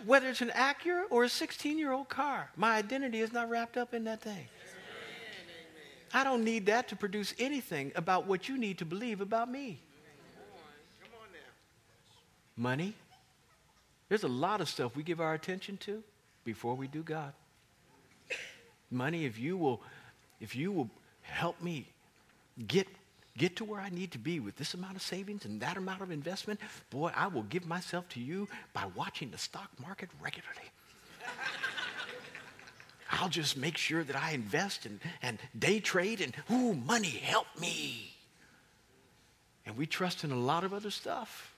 [0.06, 3.76] Whether it's an Acura or a 16 year old car, my identity is not wrapped
[3.76, 4.46] up in that thing.
[6.14, 9.80] I don't need that to produce anything about what you need to believe about me.
[12.56, 12.94] Money.
[14.08, 16.04] There's a lot of stuff we give our attention to
[16.44, 17.32] before we do God.
[18.92, 19.82] Money, if you will,
[20.40, 20.88] if you will
[21.22, 21.88] help me
[22.68, 22.86] get
[23.36, 26.02] get to where I need to be with this amount of savings and that amount
[26.02, 30.70] of investment, boy, I will give myself to you by watching the stock market regularly.
[33.14, 37.46] I'll just make sure that I invest and, and day trade and, ooh, money, help
[37.60, 38.12] me.
[39.66, 41.54] And we trust in a lot of other stuff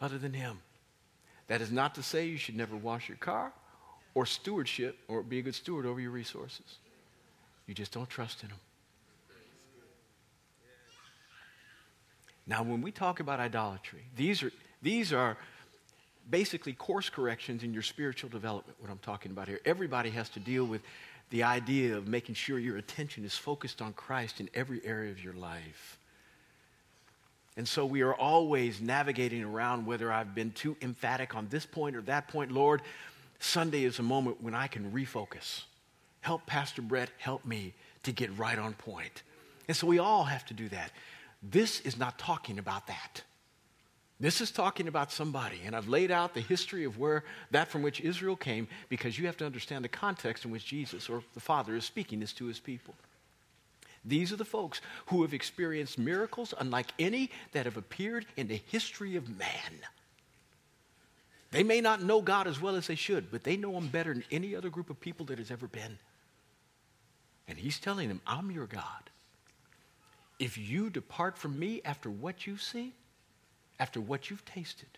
[0.00, 0.58] other than Him.
[1.48, 3.52] That is not to say you should never wash your car
[4.14, 6.78] or stewardship or be a good steward over your resources.
[7.66, 8.58] You just don't trust in Him.
[12.46, 15.36] Now, when we talk about idolatry, these are, these are
[16.30, 19.60] basically course corrections in your spiritual development, what I'm talking about here.
[19.64, 20.82] Everybody has to deal with
[21.30, 25.22] the idea of making sure your attention is focused on Christ in every area of
[25.22, 25.98] your life.
[27.56, 31.96] And so we are always navigating around whether I've been too emphatic on this point
[31.96, 32.52] or that point.
[32.52, 32.82] Lord,
[33.38, 35.62] Sunday is a moment when I can refocus.
[36.20, 39.22] Help Pastor Brett, help me to get right on point.
[39.68, 40.92] And so we all have to do that.
[41.42, 43.22] This is not talking about that.
[44.18, 47.82] This is talking about somebody, and I've laid out the history of where that from
[47.82, 51.40] which Israel came because you have to understand the context in which Jesus or the
[51.40, 52.94] Father is speaking this to his people.
[54.06, 58.60] These are the folks who have experienced miracles unlike any that have appeared in the
[58.70, 59.80] history of man.
[61.50, 64.12] They may not know God as well as they should, but they know Him better
[64.12, 65.98] than any other group of people that has ever been.
[67.48, 69.10] And He's telling them, I'm your God.
[70.38, 72.92] If you depart from me after what you see,
[73.78, 74.88] after what you've tasted,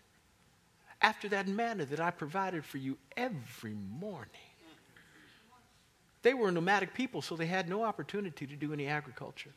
[1.01, 4.29] after that manna that I provided for you every morning.
[6.21, 9.51] They were nomadic people, so they had no opportunity to do any agriculture.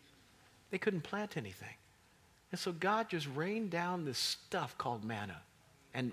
[0.71, 1.75] They couldn't plant anything.
[2.53, 5.41] And so God just rained down this stuff called manna.
[5.95, 6.13] And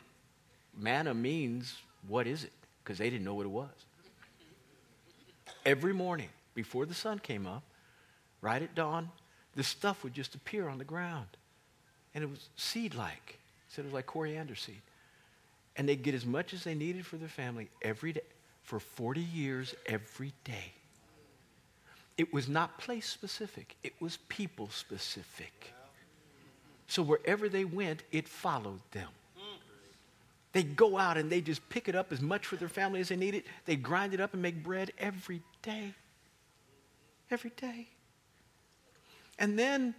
[0.77, 2.53] manna means, what is it?
[2.83, 3.69] Because they didn't know what it was.
[5.65, 7.63] Every morning before the sun came up,
[8.41, 9.11] right at dawn,
[9.55, 11.27] this stuff would just appear on the ground
[12.13, 13.37] and it was seed like.
[13.69, 14.81] Said it was like coriander seed.
[15.77, 18.21] and they'd get as much as they needed for their family every day
[18.63, 20.73] for 40 years every day.
[22.17, 25.73] It was not place specific, it was people specific.
[26.87, 29.09] So wherever they went, it followed them.
[30.51, 33.09] They go out and they just pick it up as much for their family as
[33.09, 33.43] they needed.
[33.65, 35.93] They grind it up and make bread every day.
[37.29, 37.87] Every day.
[39.37, 39.93] And then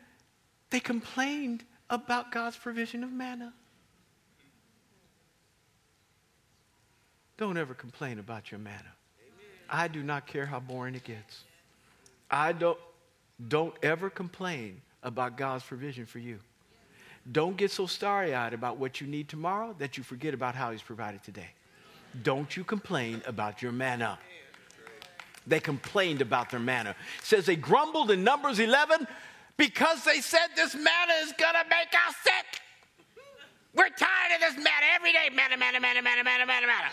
[0.71, 3.53] they complained about God's provision of manna.
[7.37, 8.93] Don't ever complain about your manna.
[9.69, 11.43] I do not care how boring it gets.
[12.31, 12.79] I don't,
[13.49, 16.39] don't ever complain about God's provision for you.
[17.31, 20.71] Don't get so starry eyed about what you need tomorrow that you forget about how
[20.71, 21.51] He's provided today.
[22.23, 24.19] Don't you complain about your manna.
[25.47, 26.91] They complained about their manna.
[26.91, 29.07] It says they grumbled in Numbers 11
[29.57, 32.61] because they said this manna is going to make us sick.
[33.75, 35.31] We're tired of this manna every day.
[35.35, 36.89] Manna, manna, manna, manna, manna, manna, manna.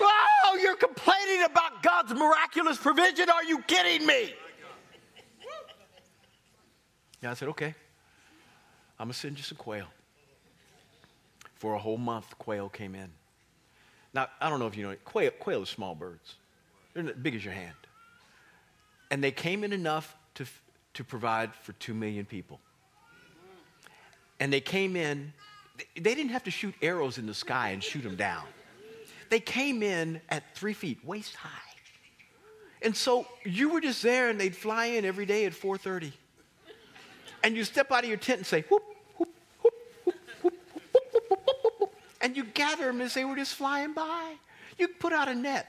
[0.00, 3.30] Oh, you're complaining about God's miraculous provision?
[3.30, 4.34] Are you kidding me?
[7.22, 7.74] Yeah, I said, okay.
[8.98, 9.86] I'm going to send you some quail.
[11.56, 13.10] For a whole month, quail came in.
[14.14, 15.04] Now, I don't know if you know it.
[15.04, 16.36] Quail, quail is small birds.
[16.94, 17.74] They're not big as your hand.
[19.10, 20.46] And they came in enough to,
[20.98, 22.58] to provide for two million people.
[24.40, 25.32] And they came in,
[25.94, 28.42] they didn't have to shoot arrows in the sky and shoot them down.
[29.30, 31.50] They came in at three feet, waist high.
[32.82, 36.10] And so you were just there and they'd fly in every day at 4.30
[37.44, 38.82] and you step out of your tent and say, whoop,
[39.18, 39.28] whoop,
[39.62, 40.54] whoop, whoop, whoop,
[40.92, 44.34] whoop, whoop, whoop, and you gather them as they were just flying by.
[44.78, 45.68] You put out a net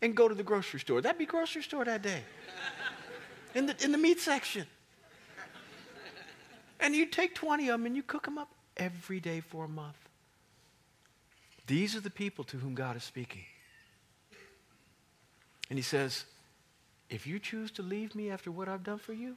[0.00, 1.00] and go to the grocery store.
[1.00, 2.22] That'd be grocery store that day.
[3.54, 4.66] In the, in the meat section.
[6.78, 9.68] And you take 20 of them and you cook them up every day for a
[9.68, 9.96] month.
[11.66, 13.44] These are the people to whom God is speaking.
[15.68, 16.24] And he says,
[17.08, 19.36] if you choose to leave me after what I've done for you,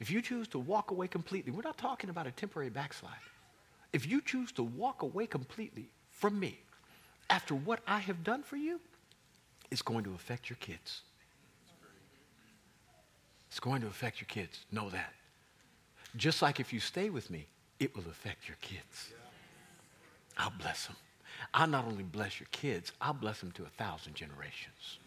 [0.00, 3.12] if you choose to walk away completely, we're not talking about a temporary backslide.
[3.92, 6.58] If you choose to walk away completely from me
[7.28, 8.80] after what I have done for you,
[9.70, 11.02] it's going to affect your kids.
[13.50, 14.64] It's going to affect your kids.
[14.70, 15.12] Know that.
[16.16, 17.46] Just like if you stay with me,
[17.78, 19.12] it will affect your kids.
[20.38, 20.96] I'll bless them.
[21.52, 24.98] I'll not only bless your kids, I'll bless them to a thousand generations.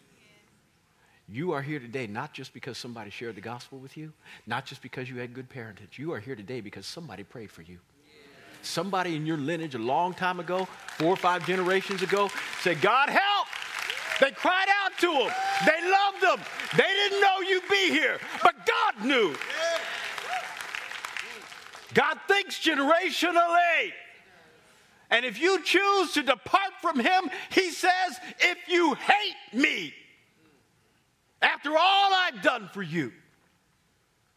[1.28, 4.12] You are here today not just because somebody shared the gospel with you,
[4.46, 5.98] not just because you had good parentage.
[5.98, 7.78] You are here today because somebody prayed for you.
[8.62, 10.66] Somebody in your lineage a long time ago,
[10.98, 12.30] four or five generations ago,
[12.60, 13.33] said, God help!
[14.24, 15.30] They cried out to him.
[15.66, 16.46] They loved him.
[16.78, 19.34] They didn't know you'd be here, but God knew.
[21.92, 23.92] God thinks generationally.
[25.10, 29.92] And if you choose to depart from him, he says, if you hate me,
[31.42, 33.12] after all I've done for you,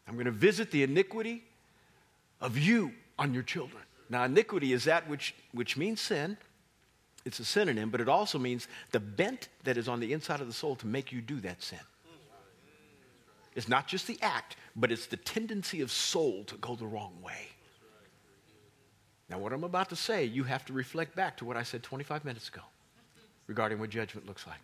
[0.06, 1.44] I'm going to visit the iniquity
[2.42, 3.82] of you on your children.
[4.10, 6.36] Now, iniquity is that which, which means sin.
[7.24, 10.46] It's a synonym, but it also means the bent that is on the inside of
[10.46, 11.78] the soul to make you do that sin.
[13.54, 17.12] It's not just the act, but it's the tendency of soul to go the wrong
[17.22, 17.48] way.
[19.28, 21.82] Now, what I'm about to say, you have to reflect back to what I said
[21.82, 22.62] 25 minutes ago
[23.46, 24.60] regarding what judgment looks like.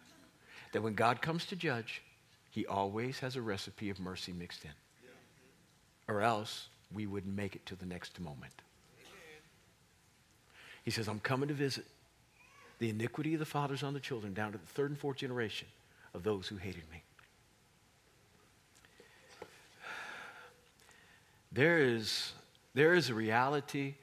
[0.72, 2.02] That when God comes to judge,
[2.50, 4.70] he always has a recipe of mercy mixed in.
[6.06, 8.62] Or else we wouldn't make it to the next moment.
[10.84, 11.84] He says, I'm coming to visit
[12.84, 15.66] the iniquity of the fathers on the children down to the third and fourth generation
[16.12, 17.02] of those who hated me.
[21.50, 22.32] There is,
[22.74, 23.94] there is a reality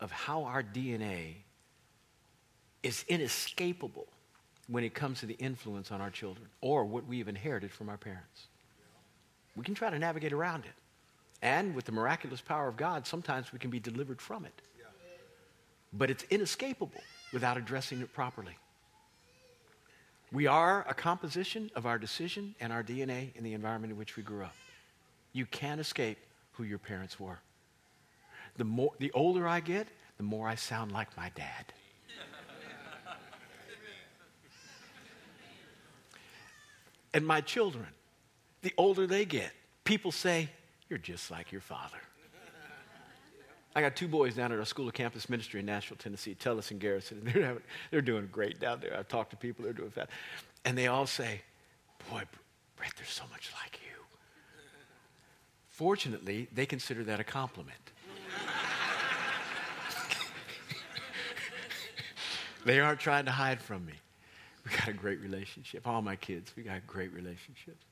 [0.00, 1.34] of how our DNA
[2.82, 4.08] is inescapable
[4.66, 7.98] when it comes to the influence on our children or what we've inherited from our
[7.98, 8.48] parents.
[9.54, 10.74] We can try to navigate around it.
[11.40, 14.60] And with the miraculous power of God, sometimes we can be delivered from it.
[15.92, 17.00] But it's inescapable
[17.34, 18.56] without addressing it properly.
[20.32, 24.16] We are a composition of our decision and our DNA in the environment in which
[24.16, 24.54] we grew up.
[25.32, 26.18] You can't escape
[26.52, 27.40] who your parents were.
[28.56, 31.72] The, more, the older I get, the more I sound like my dad.
[37.12, 37.86] and my children,
[38.62, 39.50] the older they get,
[39.82, 40.48] people say,
[40.88, 41.98] You're just like your father.
[43.74, 46.70] I got two boys down at our School of Campus Ministry in Nashville, Tennessee, Tellis
[46.70, 48.96] and Garrison, and they're, having, they're doing great down there.
[48.96, 50.10] I've talked to people, they're doing fast.
[50.64, 51.42] And they all say,
[52.10, 52.22] Boy,
[52.76, 54.00] Brett, they're so much like you.
[55.70, 57.78] Fortunately, they consider that a compliment.
[62.64, 63.92] They aren't trying to hide from me.
[64.64, 65.86] We got a great relationship.
[65.86, 67.84] All my kids, we got great relationships.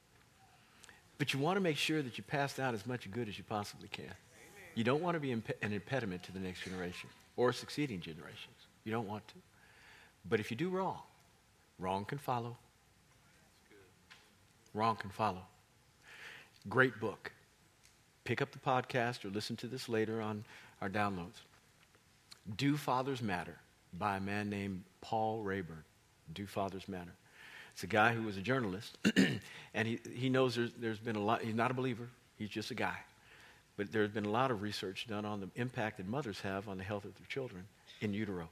[1.19, 3.45] But you want to make sure that you pass down as much good as you
[3.45, 4.15] possibly can.
[4.75, 8.57] You don't want to be imp- an impediment to the next generation or succeeding generations.
[8.85, 9.35] You don't want to.
[10.29, 11.01] But if you do wrong,
[11.79, 12.57] wrong can follow.
[14.75, 15.43] Wrong can follow.
[16.69, 17.33] Great book.
[18.25, 20.45] Pick up the podcast or listen to this later on
[20.81, 21.43] our downloads.
[22.57, 23.57] Do Fathers Matter
[23.99, 25.85] by a man named Paul Raeburn.
[26.33, 27.13] Do Fathers Matter.
[27.73, 28.99] It's a guy who was a journalist,
[29.75, 32.07] and he, he knows there's, there's been a lot, he's not a believer,
[32.37, 32.97] he's just a guy.
[33.77, 36.79] But there's been a lot of research done on the impact that mothers have on
[36.79, 37.65] the health of their children
[38.01, 38.49] in utero.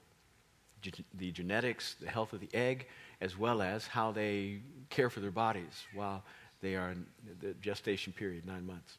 [1.18, 2.86] The genetics, the health of the egg,
[3.20, 6.22] as well as how they care for their bodies while
[6.62, 7.06] they are in
[7.40, 8.96] the gestation period, nine months.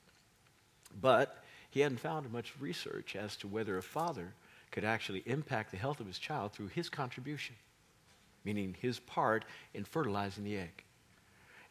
[1.01, 4.33] But he hadn't found much research as to whether a father
[4.69, 7.55] could actually impact the health of his child through his contribution
[8.43, 10.83] meaning his part in fertilizing the egg.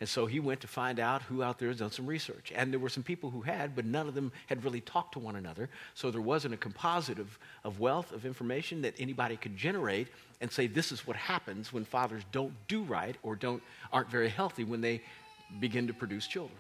[0.00, 2.52] And so he went to find out who out there has done some research.
[2.56, 5.18] And there were some people who had, but none of them had really talked to
[5.18, 5.68] one another.
[5.94, 10.08] So there wasn't a composite of, of wealth, of information that anybody could generate
[10.40, 14.30] and say, this is what happens when fathers don't do right or don't, aren't very
[14.30, 15.02] healthy when they
[15.60, 16.58] begin to produce children.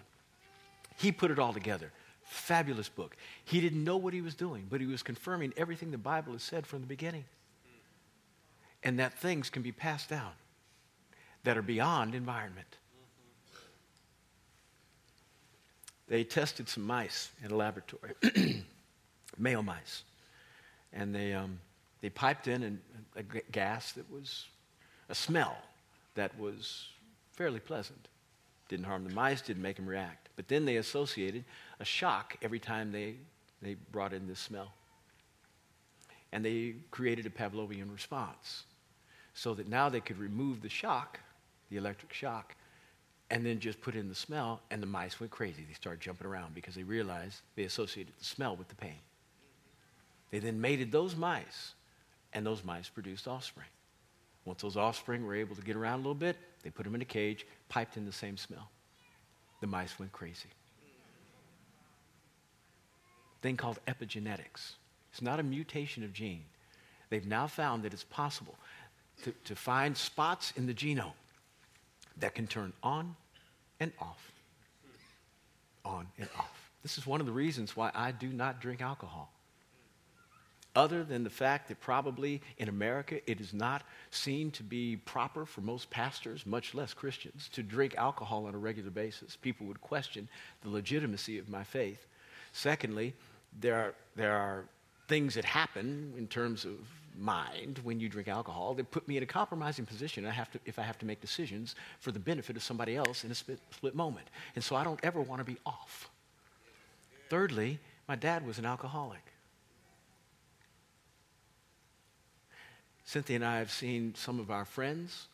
[0.98, 1.90] He put it all together.
[2.24, 3.16] Fabulous book.
[3.46, 6.42] He didn't know what he was doing, but he was confirming everything the Bible has
[6.42, 7.24] said from the beginning
[8.82, 10.32] and that things can be passed down
[11.44, 12.76] that are beyond environment.
[16.10, 18.14] They tested some mice in a laboratory,
[19.38, 20.02] male mice,
[20.92, 21.60] and they, um,
[22.00, 22.80] they piped in
[23.14, 24.46] a gas that was
[25.08, 25.56] a smell
[26.16, 26.88] that was
[27.30, 28.08] fairly pleasant.
[28.68, 30.30] Didn't harm the mice, didn't make them react.
[30.34, 31.44] But then they associated
[31.78, 33.14] a shock every time they,
[33.62, 34.72] they brought in this smell.
[36.32, 38.64] And they created a Pavlovian response
[39.34, 41.20] so that now they could remove the shock,
[41.70, 42.56] the electric shock,
[43.30, 45.64] and then just put in the smell, and the mice went crazy.
[45.66, 48.98] They started jumping around because they realized they associated the smell with the pain.
[50.30, 51.74] They then mated those mice,
[52.32, 53.68] and those mice produced offspring.
[54.44, 57.02] Once those offspring were able to get around a little bit, they put them in
[57.02, 58.68] a cage, piped in the same smell.
[59.60, 60.48] The mice went crazy.
[63.42, 64.74] Thing called epigenetics.
[65.12, 66.44] It's not a mutation of gene.
[67.10, 68.56] They've now found that it's possible
[69.24, 71.12] to, to find spots in the genome
[72.20, 73.16] that can turn on
[73.78, 74.32] and off.
[75.84, 76.70] On and off.
[76.82, 79.32] This is one of the reasons why I do not drink alcohol.
[80.76, 85.44] Other than the fact that probably in America it is not seen to be proper
[85.44, 89.34] for most pastors, much less Christians, to drink alcohol on a regular basis.
[89.34, 90.28] People would question
[90.62, 92.06] the legitimacy of my faith.
[92.52, 93.14] Secondly,
[93.58, 94.64] there are, there are
[95.08, 96.76] things that happen in terms of
[97.18, 100.60] mind when you drink alcohol that put me in a compromising position I have to,
[100.64, 103.58] if I have to make decisions for the benefit of somebody else in a split,
[103.70, 104.28] split moment.
[104.54, 106.08] And so I don't ever want to be off.
[107.28, 109.22] Thirdly, my dad was an alcoholic.
[113.04, 115.26] Cynthia and I have seen some of our friends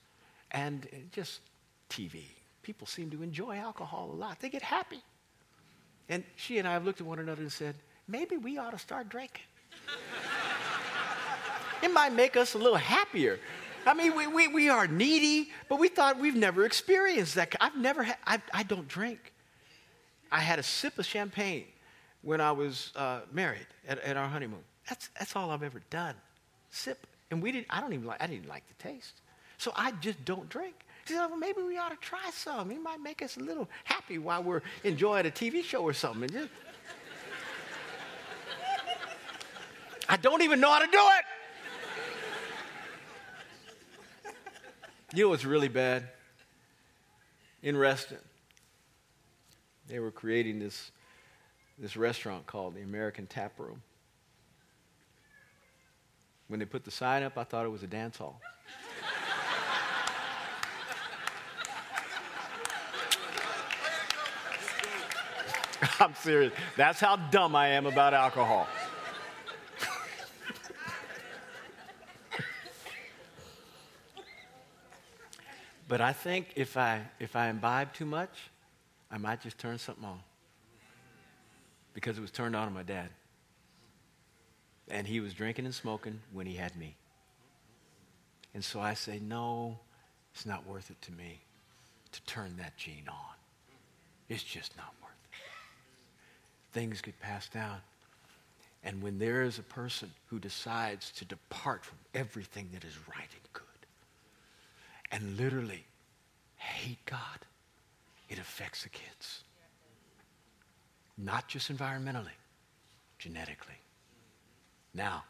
[0.51, 1.41] and just
[1.91, 2.23] TV.
[2.63, 5.03] People seem to enjoy alcohol a lot, they get happy.
[6.09, 7.75] And she and I have looked at one another and said,
[8.09, 9.43] maybe we ought to start drinking.
[11.83, 13.39] It might make us a little happier.
[13.87, 17.55] I mean, we, we, we are needy, but we thought we've never experienced that.
[17.61, 19.33] I've never had, I, I don't drink.
[20.33, 21.67] I had a sip of champagne
[22.23, 24.65] when I was uh, married at, at our honeymoon.
[24.89, 26.15] That's, that's all I've ever done.
[26.71, 27.07] Sip.
[27.31, 29.21] And we didn't, I don't even like, I didn't like the taste.
[29.59, 30.75] So I just don't drink.
[31.07, 32.73] She said, well, maybe we ought to try some.
[32.73, 36.29] It might make us a little happy while we're enjoying a TV show or something.
[40.09, 41.25] I don't even know how to do it.
[45.15, 46.09] You know what's really bad?
[47.63, 48.19] In Reston,
[49.89, 50.91] they were creating this,
[51.79, 53.83] this restaurant called the American Tap Room.
[56.49, 58.41] When they put the sign up, I thought it was a dance hall.
[66.01, 66.53] I'm serious.
[66.77, 68.67] That's how dumb I am about alcohol.
[75.89, 78.31] But I think if I, if I imbibe too much,
[79.11, 80.21] I might just turn something on.
[81.95, 83.09] Because it was turned on to my dad.
[84.89, 86.97] And he was drinking and smoking when he had me.
[88.55, 89.79] And so I say, no,
[90.35, 91.41] it's not worth it to me
[92.13, 93.35] to turn that gene on.
[94.29, 95.39] It's just not worth it.
[96.73, 97.79] Things get passed down.
[98.83, 103.29] And when there is a person who decides to depart from everything that is right
[103.33, 103.66] and good
[105.17, 105.87] and literally
[106.57, 107.39] hate God,
[108.29, 109.45] it affects the kids.
[111.17, 112.37] Not just environmentally,
[113.19, 113.81] genetically.
[114.93, 115.25] Now,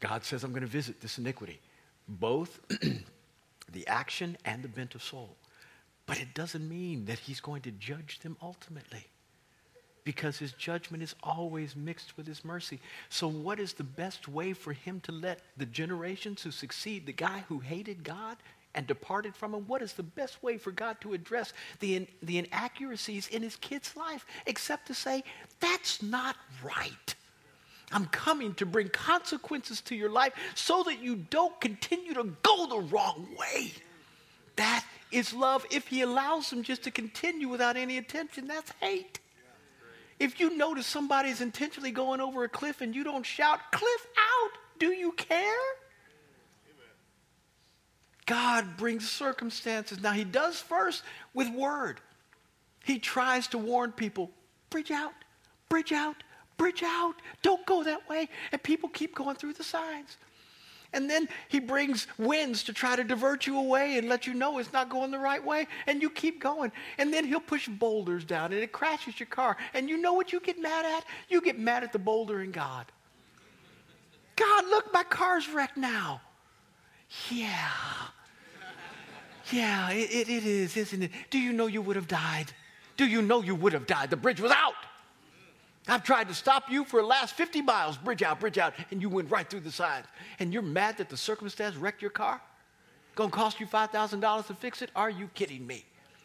[0.00, 1.60] God says, I'm going to visit this iniquity,
[2.08, 2.60] both
[3.72, 5.36] the action and the bent of soul.
[6.06, 9.04] But it doesn't mean that He's going to judge them ultimately
[10.06, 12.78] because his judgment is always mixed with his mercy.
[13.08, 17.12] So, what is the best way for him to let the generations who succeed, the
[17.12, 18.36] guy who hated God
[18.76, 22.06] and departed from him, what is the best way for God to address the, in,
[22.22, 25.24] the inaccuracies in his kid's life except to say,
[25.58, 27.14] that's not right?
[27.92, 32.66] I'm coming to bring consequences to your life so that you don't continue to go
[32.66, 33.72] the wrong way.
[34.56, 35.64] That is love.
[35.70, 39.20] If he allows them just to continue without any attention, that's hate.
[40.18, 44.50] If you notice somebody's intentionally going over a cliff and you don't shout, cliff out,
[44.78, 45.54] do you care?
[48.26, 50.00] God brings circumstances.
[50.00, 51.02] Now, He does first
[51.32, 52.00] with word.
[52.84, 54.30] He tries to warn people
[54.70, 55.12] bridge out,
[55.68, 56.22] bridge out,
[56.56, 57.14] bridge out.
[57.42, 58.28] Don't go that way.
[58.52, 60.16] And people keep going through the signs.
[60.92, 64.58] And then he brings winds to try to divert you away and let you know
[64.58, 65.66] it's not going the right way.
[65.86, 66.72] And you keep going.
[66.98, 69.56] And then he'll push boulders down and it crashes your car.
[69.74, 71.04] And you know what you get mad at?
[71.28, 72.86] You get mad at the boulder and God.
[74.36, 76.20] God, look, my car's wrecked now.
[77.30, 77.70] Yeah.
[79.52, 81.10] Yeah, it, it, is, isn't it?
[81.30, 82.52] Do you know you would have died?
[82.96, 84.10] Do you know you would have died?
[84.10, 84.74] The bridge was out.
[85.88, 89.00] I've tried to stop you for the last 50 miles, bridge out, bridge out, and
[89.00, 90.06] you went right through the signs.
[90.40, 92.40] And you're mad that the circumstance wrecked your car?
[93.14, 94.90] Gonna cost you $5,000 to fix it?
[94.96, 95.84] Are you kidding me?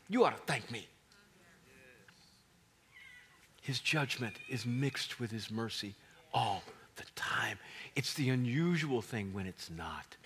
[0.09, 0.87] You ought to thank me.
[3.61, 5.93] His judgment is mixed with his mercy
[6.33, 6.63] all
[6.95, 7.59] the time.
[7.95, 10.17] It's the unusual thing when it's not.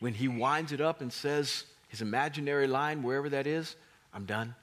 [0.00, 3.76] When he winds it up and says his imaginary line, wherever that is,
[4.14, 4.54] I'm done.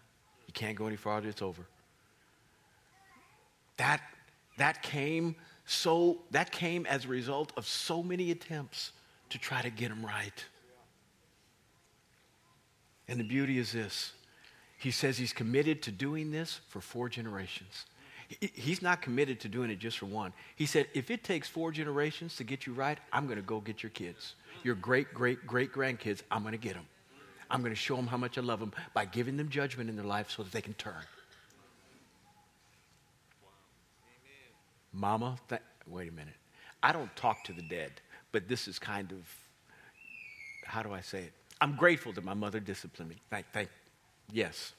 [0.48, 1.62] You can't go any farther, it's over.
[3.78, 4.02] That,
[4.58, 8.92] that came so that came as a result of so many attempts
[9.30, 10.44] to try to get him right.
[13.08, 14.14] And the beauty is this.
[14.80, 17.86] He says he's committed to doing this for four generations.
[18.40, 20.34] He's not committed to doing it just for one.
[20.56, 23.60] He said, if it takes four generations to get you right, I'm going to go
[23.60, 24.34] get your kids.
[24.64, 26.88] Your great, great, great grandkids, I'm going to get them.
[27.50, 29.96] I'm going to show them how much I love them by giving them judgment in
[29.96, 31.04] their life so that they can turn.
[34.94, 36.34] Mama, th- wait a minute.
[36.82, 37.92] I don't talk to the dead,
[38.32, 39.18] but this is kind of,
[40.66, 41.34] how do I say it?
[41.62, 43.18] I'm grateful that my mother disciplined me.
[43.30, 43.70] Thank, thank,
[44.32, 44.74] yes.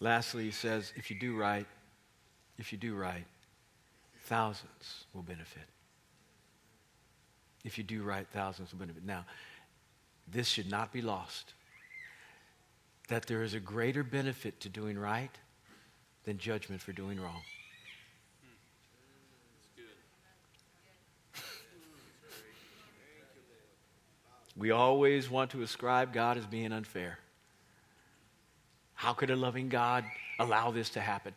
[0.00, 1.66] Lastly, he says, if you do right,
[2.58, 3.24] if you do right,
[4.24, 5.62] thousands will benefit.
[7.64, 9.04] If you do right, thousands will benefit.
[9.04, 9.24] Now,
[10.30, 11.54] this should not be lost
[13.08, 15.30] that there is a greater benefit to doing right
[16.24, 17.42] than judgment for doing wrong.
[24.56, 27.18] we always want to ascribe God as being unfair.
[28.94, 30.04] How could a loving God
[30.38, 31.34] allow this to happen?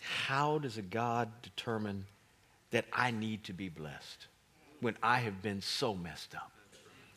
[0.00, 2.06] How does a God determine
[2.70, 4.28] that I need to be blessed
[4.82, 6.50] when I have been so messed up?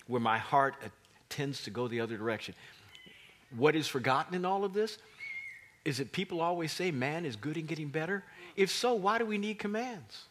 [0.07, 0.75] Where my heart
[1.29, 2.53] tends to go the other direction.
[3.57, 4.99] What is forgotten in all of this?
[5.83, 8.23] Is it people always say man is good and getting better?
[8.55, 10.25] If so, why do we need commands?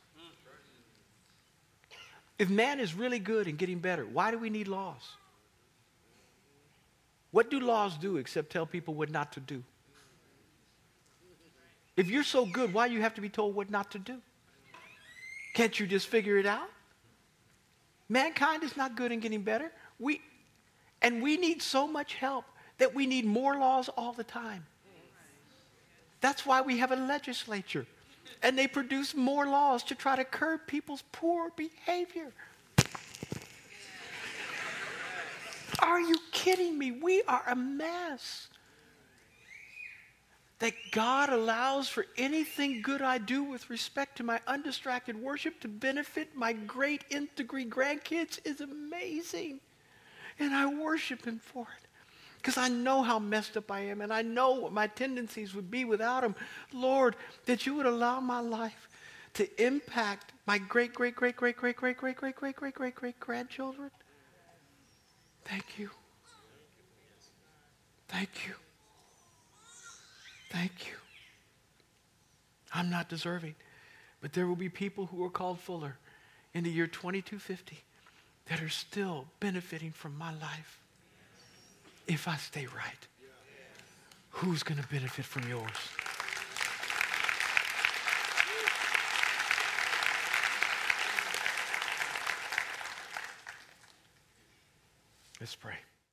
[2.38, 5.02] If man is really good and getting better, why do we need laws?
[7.32, 9.62] What do laws do except tell people what not to do?
[11.96, 14.18] If you're so good, why do you have to be told what not to do?
[15.54, 16.68] Can't you just figure it out?
[18.08, 19.72] Mankind is not good and getting better.
[19.98, 20.20] We,
[21.02, 22.44] and we need so much help
[22.78, 24.66] that we need more laws all the time.
[26.20, 27.86] That's why we have a legislature.
[28.42, 32.32] And they produce more laws to try to curb people's poor behavior.
[35.80, 36.92] Are you kidding me?
[36.92, 38.48] We are a mess.
[40.60, 45.68] That God allows for anything good I do with respect to my undistracted worship to
[45.68, 49.60] benefit my great nth degree grandkids is amazing.
[50.38, 51.88] And I worship Him for it
[52.36, 55.70] because I know how messed up I am and I know what my tendencies would
[55.70, 56.34] be without Him.
[56.72, 58.88] Lord, that you would allow my life
[59.34, 63.20] to impact my great, great, great, great, great, great, great, great, great, great, great, great
[63.20, 63.90] grandchildren.
[65.44, 65.90] Thank you.
[68.08, 68.54] Thank you.
[70.54, 70.94] Thank you.
[72.72, 73.56] I'm not deserving.
[74.20, 75.96] But there will be people who are called fuller
[76.54, 77.82] in the year 2250
[78.46, 80.78] that are still benefiting from my life
[82.06, 83.08] if I stay right.
[84.30, 85.72] Who's going to benefit from yours?
[95.40, 95.74] Let's pray.